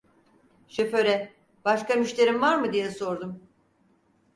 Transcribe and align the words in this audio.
Şoföre: 0.67 1.31
"Başka 1.65 1.95
müşterin 1.95 2.41
var 2.41 2.55
mı?" 2.59 2.73
diye 2.73 2.91
sordum. 2.91 3.41